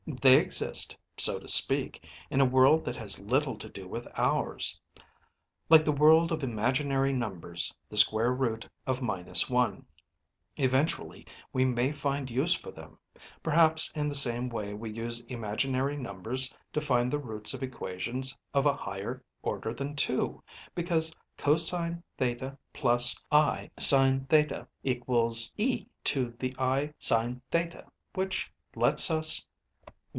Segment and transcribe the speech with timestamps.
[0.19, 4.79] They exist, so to speak, in a world that has little to do with ours.
[5.69, 9.85] Like the world of imaginary numbers, the square root of minus one.
[10.57, 12.97] Eventually we may find use for them,
[13.41, 18.35] perhaps in the same way we use imaginary numbers to find the roots of equations
[18.53, 20.43] of a higher order than two,
[20.75, 28.51] because cosine theta plus I sine theta equals e to the I sine theta, which
[28.75, 29.45] lets us